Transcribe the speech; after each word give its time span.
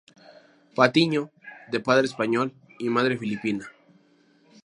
Patiño, 0.77 1.23
de 1.71 1.79
padre 1.79 2.07
español 2.07 2.55
y 2.79 2.89
madre 2.89 3.19
filipina. 3.19 3.71